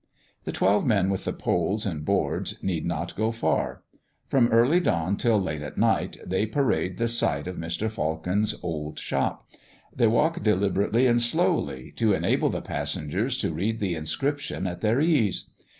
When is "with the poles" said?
1.11-1.85